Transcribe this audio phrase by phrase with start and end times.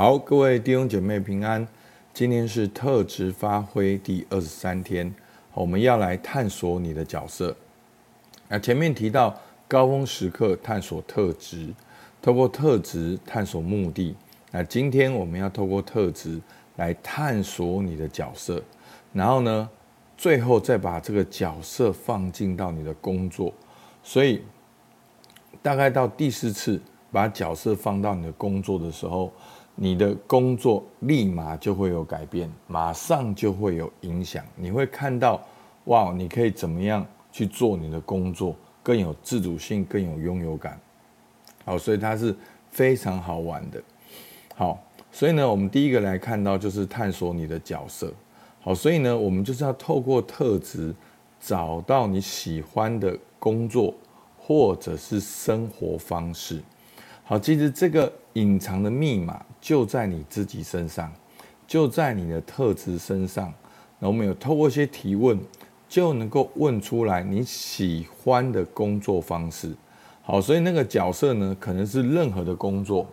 [0.00, 1.68] 好，各位弟兄姐妹平安。
[2.14, 5.14] 今天是特质发挥第二十三天，
[5.52, 7.54] 我们要来探索你的角色。
[8.48, 11.68] 那前面提到高峰时刻探索特质，
[12.22, 14.16] 透过特质探索目的。
[14.52, 16.40] 那今天我们要透过特质
[16.76, 18.62] 来探索你的角色，
[19.12, 19.68] 然后呢，
[20.16, 23.52] 最后再把这个角色放进到你的工作。
[24.02, 24.40] 所以，
[25.60, 26.80] 大概到第四次
[27.12, 29.30] 把角色放到你的工作的时候。
[29.74, 34.44] 你的工作立马就会有改变，马上就会有影响。
[34.56, 35.40] 你会看到，
[35.84, 40.78] 哇，你可以怎么样去做你的工作，更有自主性，更有拥有感。
[41.64, 42.36] 好，所以它是
[42.70, 43.82] 非常好玩的。
[44.54, 44.78] 好，
[45.10, 48.12] 所以呢，我们第一个来看到就是探索你的角色。
[48.60, 50.94] 好，所以呢，我们就是要透过特质
[51.40, 53.94] 找到你喜欢的工作
[54.38, 56.60] 或者是生活方式。
[57.30, 61.12] 好，其实这个隐藏的密码就在你自己身上，
[61.64, 63.54] 就在你的特质身上。
[64.00, 65.38] 那我们有透过一些提问，
[65.88, 69.72] 就能够问出来你喜欢的工作方式。
[70.22, 73.06] 好，所以那个角色呢，可能是任何的工作，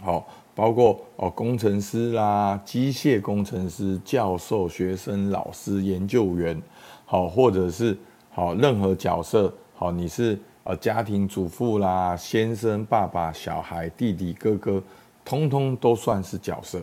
[0.00, 6.60] 好，包括哦工程师啦、机械工程师、教授、学生、老师、研究员，
[7.04, 7.96] 好，或者是
[8.32, 10.36] 好任何角色，好，你是。
[10.64, 14.80] 呃，家庭主妇啦，先生、爸爸、小孩、弟弟、哥哥，
[15.24, 16.80] 通通都算是角色，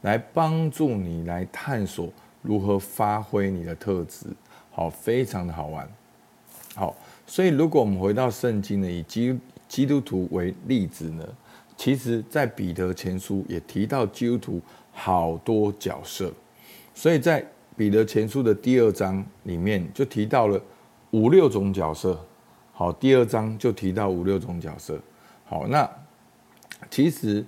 [0.00, 4.28] 来帮助你来探索如何发挥你的特质，
[4.70, 5.86] 好，非常的好玩。
[6.74, 11.28] 好，所以如果我们回到圣经呢，以基基督徒为例子呢，
[11.76, 16.32] 其实在彼得前书也提到基督徒好多角色，
[16.94, 17.44] 所以在
[17.76, 20.58] 彼得前书的第二章里面就提到了
[21.10, 22.18] 五六种角色。
[22.78, 24.96] 好，第二章就提到五六种角色。
[25.44, 25.90] 好，那
[26.88, 27.44] 其实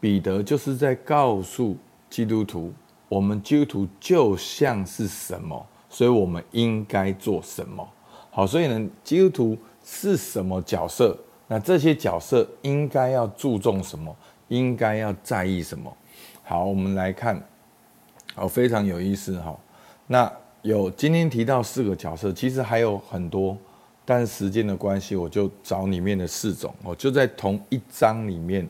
[0.00, 1.76] 彼得就是在告诉
[2.08, 2.72] 基督徒，
[3.06, 7.86] 我们基督徒就像是什么，所以我们应该做什么。
[8.30, 11.14] 好，所以呢，基督徒是什么角色？
[11.46, 14.16] 那这些角色应该要注重什么？
[14.48, 15.94] 应该要在意什么？
[16.42, 17.38] 好，我们来看，
[18.34, 19.54] 好，非常有意思哈。
[20.06, 23.54] 那有今天提到四个角色，其实还有很多。
[24.10, 28.68] 但是时间的关系，我就找里面的四种哦，就在同一章里面。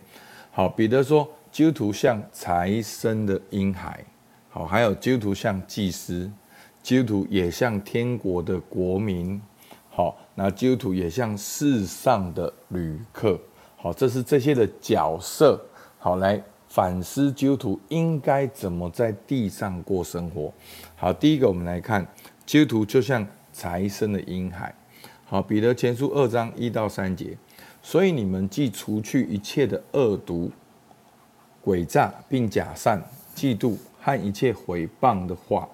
[0.50, 4.04] 好，彼得说，基督徒像财生的婴孩，
[4.50, 6.30] 好，还有基督徒像祭司，
[6.82, 9.40] 基督徒也像天国的国民，
[9.88, 13.40] 好，那基督徒也像世上的旅客，
[13.78, 15.58] 好，这是这些的角色，
[15.98, 20.52] 好，来反思基督徒应该怎么在地上过生活。
[20.96, 22.06] 好，第一个我们来看，
[22.44, 24.74] 基督徒就像财生的婴孩。
[25.30, 27.38] 好，彼得前书二章一到三节，
[27.80, 30.50] 所以你们既除去一切的恶毒、
[31.64, 33.00] 诡诈，并假善、
[33.32, 35.68] 嫉妒和一切毁谤的话，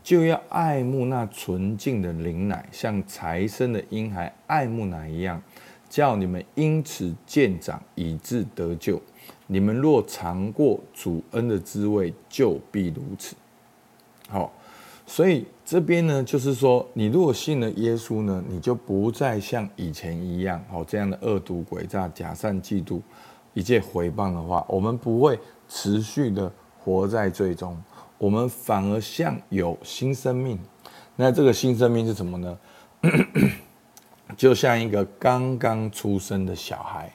[0.00, 5.42] 就要爱慕那纯净的灵奶，像财生的婴孩爱慕奶一样，
[5.90, 9.02] 叫你们因此渐长，以致得救。
[9.48, 13.34] 你们若尝过主恩的滋味，就必如此。
[14.28, 14.52] 好。
[15.06, 23.00] 所以这边呢，就是说，你如果信了耶稣呢，你就不再像以前一样，哦，这样的恶毒、诡诈、假善、嫉妒、
[23.52, 25.38] 一切毁谤的话，我们不会
[25.68, 27.80] 持续的活在罪中，
[28.16, 30.58] 我们反而像有新生命。
[31.16, 32.58] 那这个新生命是什么呢？
[34.36, 37.12] 就像一个刚刚出生的小孩。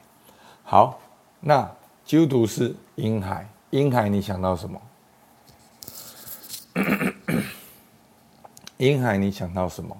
[0.62, 1.00] 好，
[1.40, 1.68] 那
[2.04, 4.80] 基督徒是婴孩，婴孩你想到什么？
[8.80, 9.94] 婴孩，你想到什么？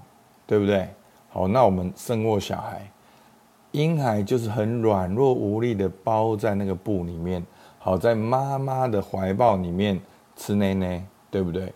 [0.46, 0.88] 对不对？
[1.28, 2.90] 好，那我们生过小孩，
[3.72, 7.44] 婴孩就是很软弱无力的包在那个布里面，
[7.78, 10.00] 好，在妈妈的怀抱里面
[10.34, 11.70] 吃奶奶，对不对？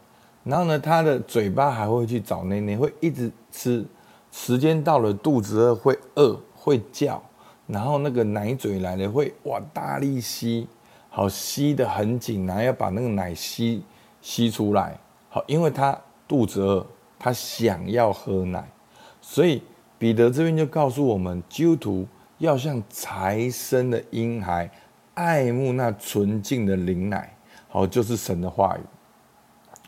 [0.44, 3.84] 然后呢，他的嘴巴还会去找奶奶，会一直吃。
[4.32, 7.22] 时间到了，肚子饿会饿会叫，
[7.66, 10.66] 然后那个奶嘴来了会哇大力吸，
[11.10, 13.84] 好吸得很紧，然后要把那个奶吸
[14.22, 15.96] 吸出来，好，因为他
[16.26, 16.84] 肚子饿。
[17.24, 18.62] 他想要喝奶，
[19.22, 19.62] 所以
[19.98, 22.06] 彼得这边就告诉我们，基督徒
[22.36, 24.70] 要像才生的婴孩，
[25.14, 27.34] 爱慕那纯净的灵奶，
[27.66, 28.80] 好，就是神的话语，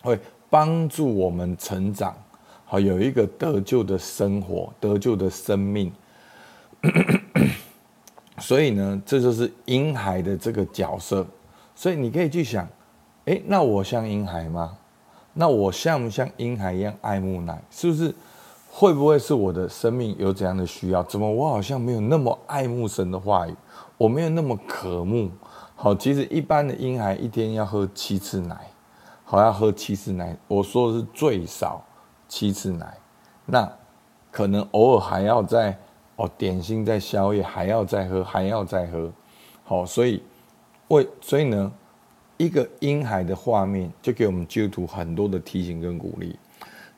[0.01, 0.19] 会
[0.49, 2.17] 帮助我们成长，
[2.65, 5.93] 好，有一个得救的生活，得救的生命。
[8.41, 11.27] 所以呢，这就是婴孩的这个角色。
[11.75, 12.67] 所以你可以去想，
[13.27, 14.79] 诶，那我像婴孩吗？
[15.39, 17.63] 那我像不像婴孩一样爱慕奶？
[17.71, 18.15] 是不是？
[18.71, 21.03] 会不会是我的生命有怎样的需要？
[21.03, 23.55] 怎么我好像没有那么爱慕神的话语？
[23.97, 25.31] 我没有那么渴慕，
[25.75, 28.55] 好，其实一般的婴孩一天要喝七次奶，
[29.25, 30.37] 好，要喝七次奶。
[30.47, 31.83] 我说的是最少
[32.29, 32.99] 七次奶，
[33.47, 33.71] 那
[34.31, 35.79] 可能偶尔还要再
[36.17, 39.11] 哦，点心在宵夜还要再喝，还要再喝。
[39.65, 40.23] 好，所以
[40.89, 41.73] 为所以呢，
[42.37, 46.37] 一个婴孩的画面就给我们基督徒很多的提醒跟鼓励。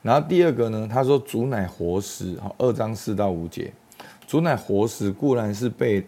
[0.01, 3.73] 然后第二个呢，他说主乃活石，好，二章四到五节，
[4.25, 6.05] 主乃活石固然是被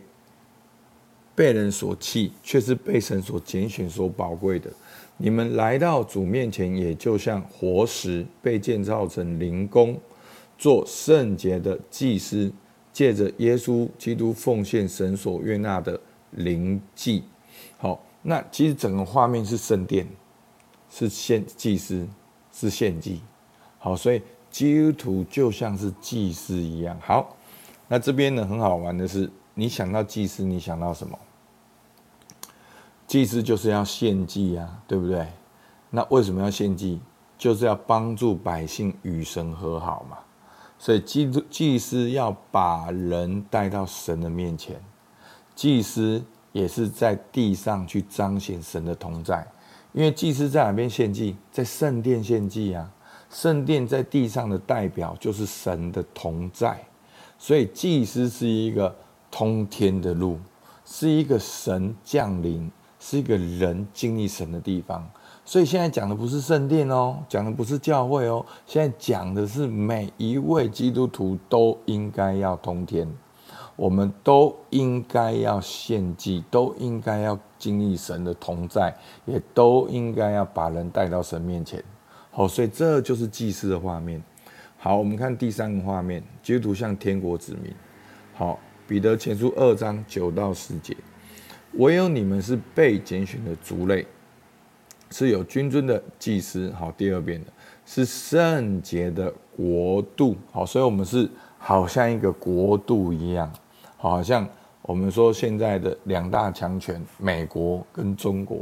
[1.35, 4.71] 被人所弃，却是被神所拣选、所宝贵的。
[5.17, 9.99] 你们来到主面前，也就像活石被建造成灵宫，
[10.57, 12.51] 做圣洁的祭司，
[12.91, 15.99] 借着耶稣基督奉献神所悦纳的
[16.31, 17.23] 灵祭。
[17.77, 20.07] 好，那其实整个画面是圣殿，
[20.89, 22.07] 是献祭司，
[22.51, 23.21] 是献祭。
[23.79, 26.97] 好，所以基督徒就像是祭司一样。
[27.01, 27.35] 好，
[27.87, 31.17] 那这边呢，很好玩的是，你想到祭司，你想到什么？
[33.07, 35.27] 祭司就是要献祭啊，对不对？
[35.89, 37.01] 那为什么要献祭？
[37.37, 40.19] 就是要帮助百姓与神和好嘛。
[40.77, 44.79] 所以祭祭司要把人带到神的面前，
[45.55, 49.45] 祭司也是在地上去彰显神的同在。
[49.93, 51.35] 因为祭司在哪边献祭？
[51.51, 52.91] 在圣殿献祭啊。
[53.29, 56.77] 圣殿在地上的代表就是神的同在，
[57.39, 58.93] 所以祭司是一个
[59.31, 60.37] 通天的路，
[60.83, 62.69] 是一个神降临，
[62.99, 65.09] 是一个人经历神的地方。
[65.45, 73.09] 所以现在讲的不是圣殿哦，讲的不是教会哦，现在讲的是每一位基督徒都应该要通天，
[73.75, 78.95] 我们都应该要献祭，都应该要经历神的同在，
[79.25, 81.83] 也都应该要把人带到神面前。
[82.29, 84.21] 好，所以这就是祭司的画面。
[84.77, 87.73] 好，我们看第三个画面，基督徒像天国子民。
[88.33, 90.95] 好，彼得前书二章九到十节，
[91.73, 94.05] 唯有你们是被拣选的族类，
[95.11, 96.71] 是有君尊的祭司。
[96.77, 97.47] 好，第二遍的
[97.85, 100.35] 是圣洁的国度。
[100.51, 101.29] 好，所以我们是
[101.63, 103.49] 好像一个国度一样，
[103.95, 104.47] 好像
[104.81, 108.57] 我们说现在的两大强权，美国跟中国。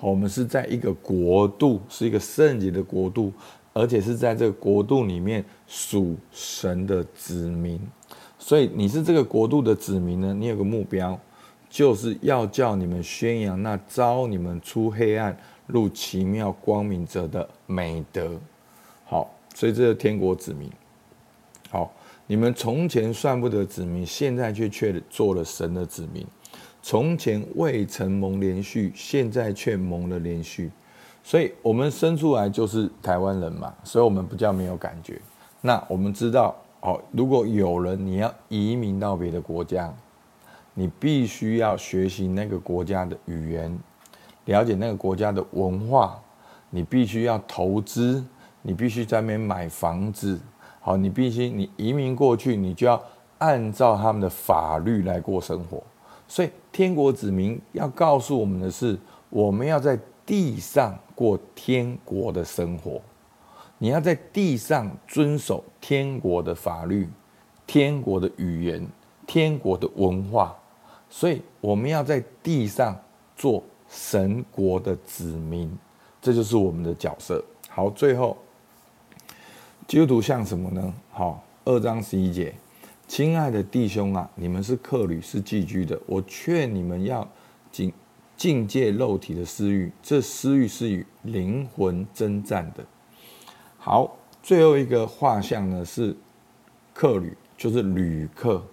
[0.00, 3.32] 我们是在一个国度，是一个圣洁的国度，
[3.72, 7.80] 而且是在这个国度里面属神的子民。
[8.38, 11.18] 所以你是这个国度的子民呢，你有个目标，
[11.68, 15.36] 就是要叫你们宣扬那招你们出黑暗
[15.66, 18.38] 入奇妙光明者的美德。
[19.06, 20.70] 好，所以这是天国子民。
[22.26, 26.26] 你们从前算不得子民，现在却却做了神的子民。
[26.82, 30.70] 从前未曾蒙怜恤，现在却蒙了怜恤，
[31.22, 35.20] 所以我们生出来就是台湾人嘛，所以我们不叫没有感觉。
[35.62, 39.94] 那我们知道哦，如果有人你要移民到别的国家，
[40.74, 43.78] 你必须要学习那个国家的语言，
[44.44, 46.20] 了解那个国家的文化，
[46.68, 48.22] 你必须要投资，
[48.60, 50.38] 你必须在那边买房子，
[50.86, 53.02] 好，你必须你移民过去，你就要
[53.38, 55.82] 按照他们的法律来过生活。
[56.28, 58.98] 所以，天国子民要告诉我们的是，
[59.30, 63.00] 我们要在地上过天国的生活。
[63.78, 67.08] 你要在地上遵守天国的法律、
[67.66, 68.86] 天国的语言、
[69.26, 70.54] 天国的文化。
[71.08, 72.94] 所以，我们要在地上
[73.34, 75.74] 做神国的子民，
[76.20, 77.42] 这就是我们的角色。
[77.70, 78.36] 好，最后，
[79.86, 80.94] 基督徒像什么呢？
[81.10, 82.54] 好，二章十一节。
[83.06, 86.00] 亲爱的弟兄啊，你们是客旅，是寄居的。
[86.06, 87.28] 我劝你们要
[87.70, 87.92] 警
[88.34, 92.82] 禁戒肉体的私欲，这私欲是与灵魂争战的。
[93.76, 96.16] 好，最后一个画像呢是
[96.94, 98.64] 客旅，就是旅客。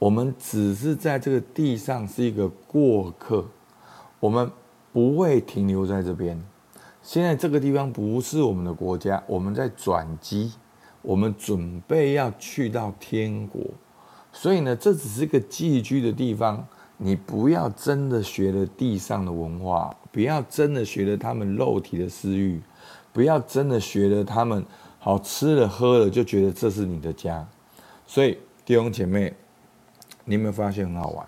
[0.00, 3.48] 我们只是在这个地上是一个过客，
[4.18, 4.50] 我们
[4.92, 6.42] 不会停留在这边。
[7.02, 10.52] 现在这个地方不是我们的国家，我们在转机。
[11.02, 13.62] 我们准备要去到天国，
[14.34, 16.68] 所以呢，这只是个寄居的地方。
[16.98, 22.60] 你不要真的学了地上的文化，不要真的学了他们肉体的私欲，
[23.14, 24.62] 不要真的学了他们
[24.98, 27.48] 好吃了喝了就觉得这是你的家。
[28.06, 29.32] 所以弟兄姐妹，
[30.26, 31.26] 你有没有发现很好玩？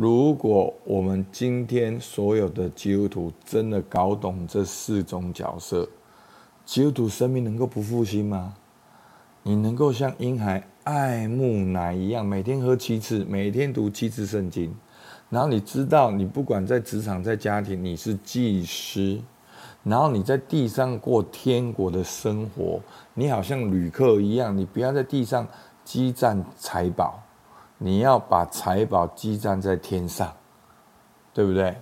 [0.00, 5.88] 如果我们今天所有的基督徒真的搞懂这四种角色，
[6.64, 8.54] 基督徒生命能够不复兴吗？
[9.42, 14.72] 你能够像婴孩爱慕奶一样，每天喝七次，每天读七次圣经，
[15.30, 19.20] 然后你知道，你不管在职场、在家庭，你是祭司，
[19.82, 22.80] 然后你在地上过天国的生活，
[23.14, 25.44] 你好像旅客一样，你不要在地上
[25.84, 27.20] 积攒财宝，
[27.78, 30.30] 你要把财宝积攒在天上，
[31.32, 31.74] 对不对？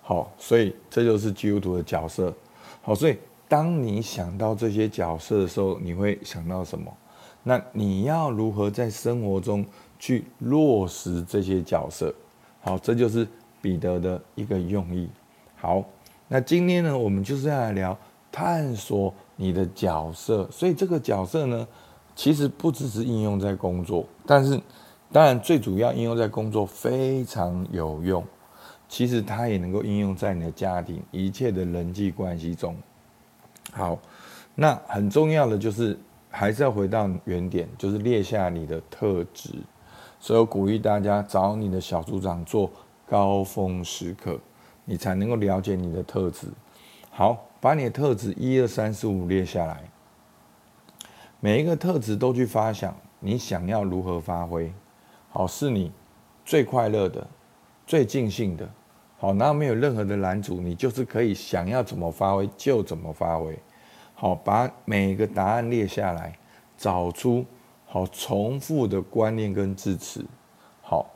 [0.00, 2.34] 好，所以这就是基督徒的角色。
[2.82, 3.18] 好，所以
[3.48, 6.92] 当你想到这些角色的时候，你会想到什么？
[7.44, 9.64] 那你要如何在生活中
[9.98, 12.12] 去落实这些角色？
[12.62, 13.26] 好，这就是
[13.60, 15.08] 彼得的一个用意。
[15.56, 15.84] 好，
[16.28, 17.96] 那今天呢，我们就是要来聊
[18.30, 20.48] 探索你的角色。
[20.50, 21.66] 所以这个角色呢，
[22.14, 24.60] 其实不只是应用在工作，但是
[25.10, 28.24] 当然最主要应用在工作非常有用。
[28.88, 32.76] 其实它也能够应用在你的家庭一切的人际关系中。
[33.72, 33.98] 好，
[34.54, 39.48] 那很重要的就是还是要回到原点，就是列下你的特质。
[40.20, 42.70] 所以我鼓励大家找你的小组长做
[43.08, 44.38] 高峰时刻，
[44.84, 46.48] 你才能够了解你的特质。
[47.10, 49.82] 好，把你的特质一二三四五列下来，
[51.44, 54.72] 每一个特质都去发想，你想要如何发挥。
[55.28, 55.90] 好，是你
[56.44, 57.26] 最快乐的、
[57.84, 58.68] 最尽兴的。
[59.18, 63.58] 好，那没有任何的拦阻，你就是可以想要怎么发挥就怎么发挥。
[64.14, 66.38] 好，把每一个答案列下来，
[66.78, 67.44] 找出。
[67.86, 70.24] 好，重复的观念跟字词，
[70.80, 71.10] 好，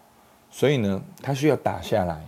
[0.51, 2.21] 所以呢，它需要打下来，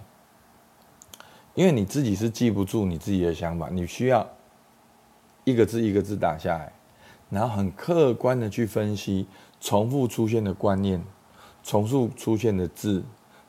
[1.55, 4.25] 因为你自己是记不住你自己的想法，你需要
[5.43, 6.73] 一个字一个字打下来，
[7.31, 9.27] 然后很客观的去分析
[9.61, 11.03] 重复出现的观念、
[11.63, 13.05] 重复出现的字、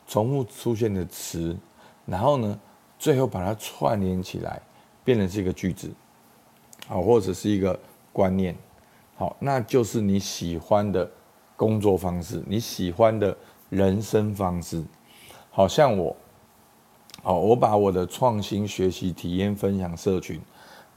[0.07, 1.57] 重复出现的词，
[2.05, 2.59] 然后呢，
[2.97, 4.61] 最后把它串联起来，
[5.03, 5.89] 变成是一个句子，
[6.87, 7.79] 好，或者是一个
[8.11, 8.55] 观念。
[9.15, 11.09] 好，那就是你喜欢的
[11.55, 13.37] 工作方式，你喜欢的
[13.69, 14.83] 人生方式。
[15.51, 16.15] 好像我，
[17.21, 20.39] 好，我把我的创新学习体验分享社群，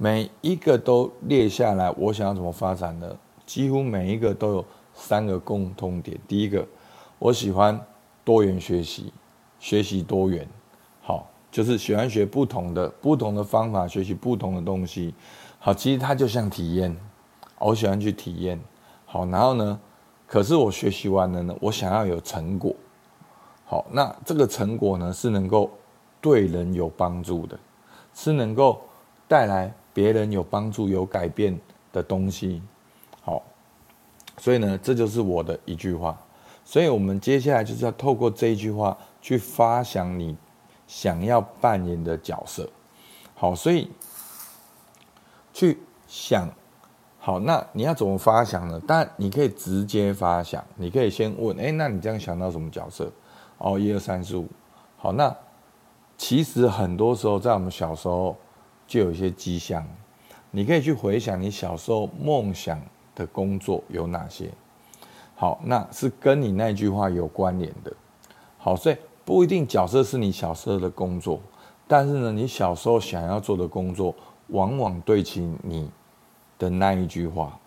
[0.02, 3.16] 每一个都列下来，我想要怎么发展的，
[3.46, 6.18] 几乎每一个都有三个共通点。
[6.26, 6.66] 第一个，
[7.20, 7.80] 我喜欢
[8.24, 9.12] 多元学习，
[9.60, 10.44] 学习多元，
[11.02, 15.14] 好，就是喜欢学不同的不同的方法，学习不同的东西。
[15.60, 16.96] 好，其实它就像体验。
[17.60, 18.60] 我喜欢去体验，
[19.06, 19.78] 好，然后呢，
[20.26, 22.74] 可是我学习完了呢，我想要有成果，
[23.64, 25.70] 好，那这个成果呢是能够
[26.20, 27.56] 对人有帮助的，
[28.12, 28.80] 是能够
[29.28, 31.58] 带来别人有帮助、有改变
[31.92, 32.62] 的东西，
[33.20, 33.42] 好，
[34.38, 36.18] 所以呢，这就是我的一句话，
[36.64, 40.36] 所以我们接下来就是要透过这一句话去发想你
[40.86, 42.68] 想要扮演的角色，
[43.34, 43.90] 好，所以
[45.52, 46.48] 去想。
[47.24, 48.82] 好，那你要怎么发想呢？
[48.84, 53.12] 但你可以直接发想，你可以先问，哎，那你这样想到什么角色？
[53.58, 54.48] 哦，一二三四五。
[54.96, 55.32] 好，那
[56.18, 58.36] 其实很多时候在我们小时候
[58.92, 59.82] 就有一些迹象，
[60.50, 62.78] 你可以去回想你小时候梦想
[63.14, 64.50] 的工作有哪些。
[65.34, 67.90] 好，那是跟你那句话有关联的。
[68.58, 71.40] 好，所以不一定角色是你小时候的工作，
[71.88, 74.14] 但是呢，你小时候想要做的工作，
[74.48, 75.90] 往往对起你。
[76.58, 77.58] 的那一句话，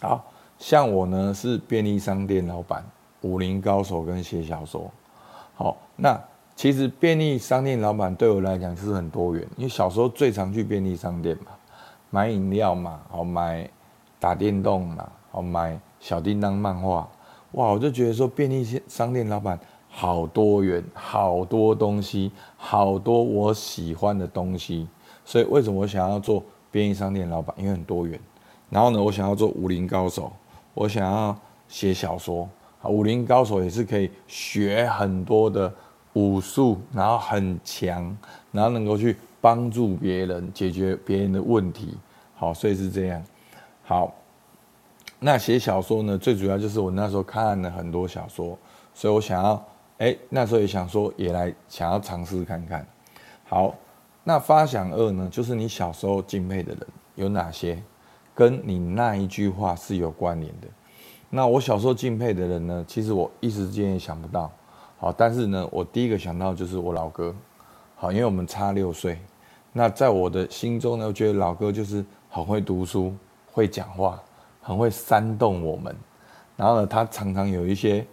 [0.00, 0.22] 好
[0.58, 2.84] 像我呢是便利商店老板、
[3.20, 4.90] 武林高手跟写小说。
[5.54, 6.20] 好，那
[6.54, 11.52] 其实便利商店老板对我来讲是很多元，因为小时候最常去便利商店嘛，
[12.10, 13.68] 买饮料嘛，好买
[14.20, 17.08] 打电动嘛，好买小叮当漫画。
[17.52, 24.86] 哇，我就觉得说便利商店老板好多元，好多东西，好多我喜欢的东西。
[25.24, 26.42] 所以为什么我想要做？
[26.70, 28.18] 便利商店老板，因为很多元。
[28.70, 30.32] 然后呢，我想要做武林高手，
[30.72, 31.36] 我想要
[31.68, 32.48] 写小说。
[32.84, 35.70] 武林高手也是可以学很多的
[36.14, 38.16] 武术，然后很强，
[38.50, 41.96] 然后能够去帮助别人解决别人的问题。
[42.34, 43.22] 好，所以是这样。
[43.82, 44.14] 好，
[45.18, 48.58] 那写小说呢，最主要就是我那时候看了很多小说，
[48.94, 49.64] 所以我想要，
[49.98, 52.86] 哎，那时候也想说，也来想要尝试看看。
[53.44, 53.74] 好。
[54.24, 57.82] 那发想二呢，就是你小时候敬佩的人有哪些，
[58.36, 60.68] 跟你那一句话是有关联的。
[61.28, 64.48] 那我小时候敬佩的人呢，其实我一时间也想不到。
[65.02, 67.34] 好，但是呢，我第一个想到就是我老哥。
[67.96, 69.18] 好，因为我们差六岁。
[69.72, 73.12] 那在我的心中呢，我觉得老哥就是很会读书、
[73.50, 74.22] 会讲话、
[74.60, 75.92] 很会煽动我们。
[76.56, 78.06] 然后呢，他常常有一些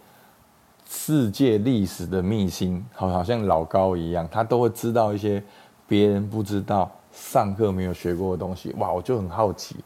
[0.84, 5.40] 世界历史的秘辛，好，好像老高一样，他都会知道一些。
[5.86, 9.76] 别人不知道上课没有学过的东西，哇，我就很好奇，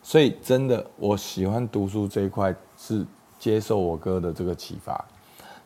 [0.00, 3.04] 所以真的我喜欢读书这一块是
[3.38, 5.04] 接受我哥的这个启发。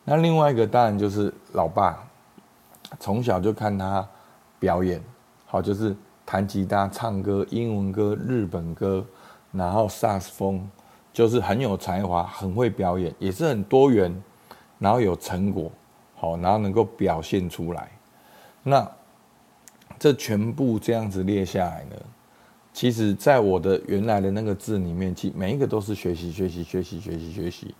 [0.07, 2.03] 那另外一个当然就是老爸，
[2.99, 4.09] 从小就看他
[4.59, 4.99] 表演，
[5.45, 5.95] 好，就是
[6.25, 9.05] 弹吉他、唱歌、英文歌、日本歌，
[9.53, 10.67] 然后萨斯风，
[11.13, 14.23] 就是很有才华，很会表演，也是很多元，
[14.79, 15.71] 然后有成果，
[16.15, 17.91] 好，然后能够表现出来，
[18.63, 18.91] 那。
[19.99, 21.97] 这全部这样子列下来呢，
[22.71, 27.75] 其实在我的原来的那个字里面，其每一个都是学习、学习、学习、学习、学习，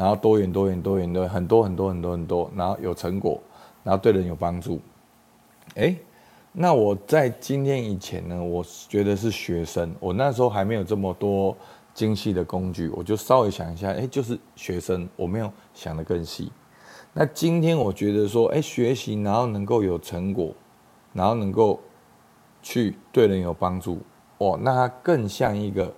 [0.00, 3.38] 然后多元、多元、多元、多，很多很多很多很多，然后有成果，
[3.84, 4.80] 然后对人有帮助。
[5.74, 5.94] 诶，
[6.52, 11.54] 那我在今天以前呢，我觉得是学生，我那时候还没有这么多
[11.92, 16.50] 精细的工具，我就稍微想一下，诶，就是学生，我没有想的更细。
[17.12, 20.54] 那今天我觉得说，诶，学习然后能够有成果，
[21.12, 21.78] 然后能够
[22.62, 23.98] 去对人有帮助，
[24.38, 25.92] 哦，那它更像一个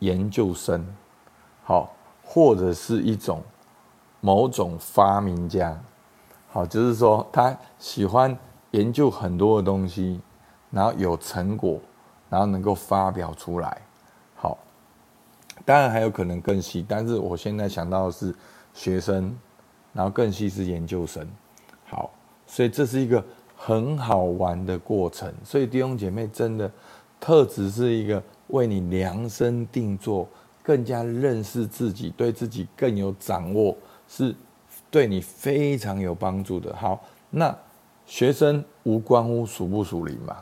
[0.00, 0.84] 研究生，
[1.62, 1.94] 好，
[2.26, 3.40] 或者是一种
[4.20, 5.80] 某种发明家，
[6.50, 8.36] 好，就是说他喜欢
[8.72, 10.20] 研究很多的东西，
[10.70, 11.80] 然后有成果，
[12.28, 13.80] 然后能够发表出来，
[14.34, 14.58] 好，
[15.64, 18.34] 当然还有可能更细，但是我现在想到的是
[18.74, 19.34] 学生。
[19.92, 21.26] 然后更细是研究生，
[21.86, 22.10] 好，
[22.46, 23.24] 所以这是一个
[23.56, 25.32] 很好玩的过程。
[25.42, 26.70] 所以弟兄姐妹真的
[27.18, 30.28] 特质是一个为你量身定做，
[30.66, 33.76] 更加认识自己，对自己更有掌握，
[34.08, 34.34] 是
[34.90, 36.74] 对你非常有帮助的。
[36.74, 37.56] 好，那
[38.04, 40.38] 学生无关乎属不属灵嘛？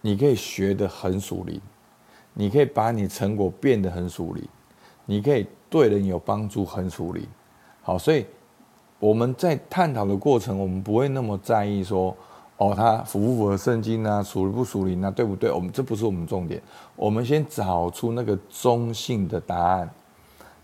[0.00, 1.60] 你可以学得很属灵，
[2.34, 4.48] 你可以把你成果变得很属灵，
[5.06, 7.26] 你可以对人有帮助很属灵。
[7.82, 8.24] 好，所以。
[8.98, 12.16] 我们在探讨的过程，我们不会那么在意说，
[12.58, 15.50] 哦，它符不符合圣经啊，属不属灵啊，对不对？
[15.50, 16.62] 我们这不是我们重点。
[16.94, 19.90] 我们先找出那个中性的答案，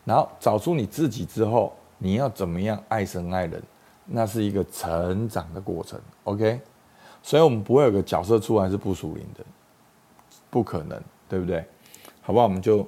[0.05, 3.63] 然后找出你自己之后，你要怎么样爱神爱人，
[4.07, 6.01] 那是一个成长的过程。
[6.25, 6.61] OK，
[7.23, 9.45] 所以我们不会有个角色出来是不属灵的，
[10.49, 11.65] 不可能，对不对？
[12.21, 12.45] 好不好？
[12.45, 12.87] 我们就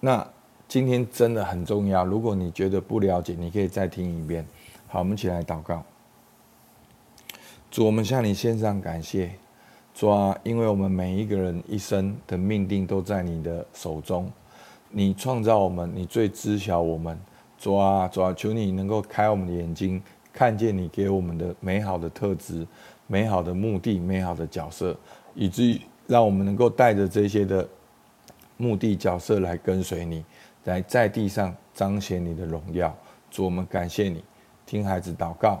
[0.00, 0.26] 那。
[0.66, 2.06] 今天真的很重要。
[2.06, 4.44] 如果你觉得不了解，你可以再听一遍。
[4.88, 5.84] 好，我们一起来祷告。
[7.74, 9.28] 主，我们向你献上感谢。
[9.92, 14.30] 主啊，因为我们每一个人一生的命定都在你的手中。
[14.90, 17.18] 你创造我们，你最知晓我们。
[17.58, 20.00] 主啊，主啊，求你能够开我们的眼睛，
[20.32, 22.64] 看见你给我们的美好的特质、
[23.08, 24.96] 美好的目的、美好的角色，
[25.34, 27.68] 以至于让我们能够带着这些的
[28.56, 30.24] 目的角色来跟随你。
[30.62, 32.96] 来在地上彰显你的荣耀，
[33.32, 34.22] 主，我们感谢你，
[34.64, 35.60] 听孩子祷告，